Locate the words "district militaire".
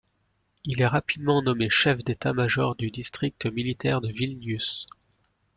2.89-4.01